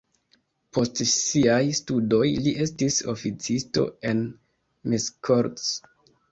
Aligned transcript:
Post 0.77 1.01
siaj 1.11 1.57
studoj 1.81 2.23
li 2.47 2.55
estis 2.67 2.99
oficisto 3.15 3.87
en 4.15 4.27
Miskolc. 4.93 5.71